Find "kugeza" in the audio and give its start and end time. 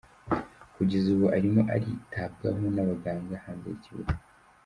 0.75-1.07